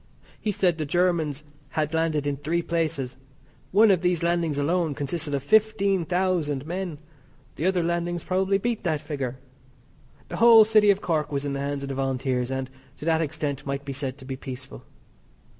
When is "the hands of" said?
11.53-11.89